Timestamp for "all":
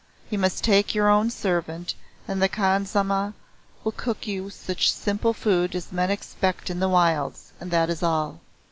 8.01-8.39